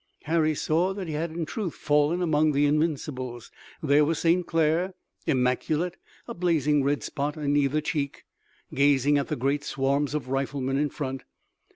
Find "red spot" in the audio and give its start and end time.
6.83-7.37